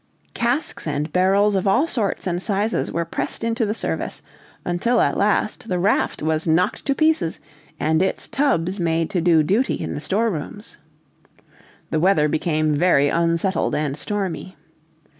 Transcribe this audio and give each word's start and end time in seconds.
Casks 0.33 0.87
and 0.87 1.13
barrels 1.13 1.53
of 1.53 1.67
all 1.67 1.85
sorts 1.85 2.25
and 2.25 2.41
sizes 2.41 2.91
were 2.91 3.05
pressed 3.05 3.43
into 3.43 3.67
the 3.67 3.75
service, 3.75 4.23
until 4.65 4.99
at 4.99 5.15
last 5.15 5.67
the 5.69 5.77
raft 5.77 6.23
was 6.23 6.47
knocked 6.47 6.85
to 6.85 6.95
pieces, 6.95 7.39
and 7.79 8.01
its 8.01 8.27
tubs 8.27 8.79
made 8.79 9.11
to 9.11 9.21
do 9.21 9.43
duty 9.43 9.75
in 9.75 9.93
the 9.93 10.01
storerooms. 10.01 10.77
The 11.91 11.99
weather 11.99 12.27
became 12.27 12.73
very 12.73 13.09
unsettled 13.09 13.75
and 13.75 13.95
stormy. 13.95 14.57